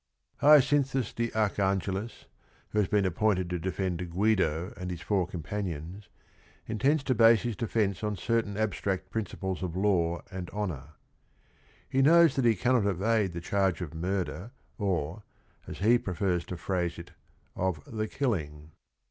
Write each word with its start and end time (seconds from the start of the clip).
Hyaci 0.41 0.79
nthus 0.79 1.13
de 1.13 1.29
Archangelis, 1.37 2.25
who 2.69 2.79
has 2.79 2.87
been 2.87 3.05
a 3.05 3.11
p 3.11 3.17
poin 3.19 3.35
ted 3.35 3.51
to 3.51 3.59
defend 3.59 3.99
("liiidn 3.99 4.75
and 4.75 4.89
his 4.89 5.03
fpn 5.03 5.21
r 5.21 5.27
compani 5.27 5.75
ons, 5.77 6.09
inte 6.67 6.87
nds 6.91 7.03
to 7.03 7.13
base 7.13 7.43
his 7.43 7.55
defence 7.55 8.03
on 8.03 8.15
certain 8.15 8.57
abstract 8.57 9.11
princi 9.11 9.39
ples 9.39 9.61
of 9.61 9.75
law 9.75 10.19
and 10.31 10.49
honor. 10.49 10.93
He 11.87 12.01
knows 12.01 12.35
that 12.35 12.45
he 12.45 12.55
cannot 12.55 12.87
evade 12.87 13.33
the 13.33 13.41
charge 13.41 13.79
of 13.81 13.93
murder 13.93 14.49
or, 14.79 15.21
as 15.67 15.77
he 15.77 15.99
prefers 15.99 16.45
to 16.45 16.57
phrase 16.57 16.97
it, 16.97 17.11
of 17.55 17.79
the 17.85 18.07
"killing." 18.07 18.71